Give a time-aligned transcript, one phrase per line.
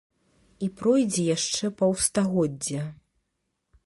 [0.67, 2.81] І пройдзе яшчэ паўстагоддзя.